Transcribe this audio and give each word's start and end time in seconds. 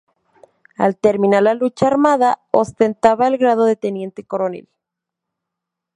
Al 0.79 0.97
terminar 0.97 1.43
la 1.43 1.53
lucha 1.53 1.85
armada, 1.85 2.39
ostentaba 2.49 3.27
el 3.27 3.37
grado 3.37 3.65
de 3.65 3.75
teniente 3.75 4.23
coronel. 4.23 4.67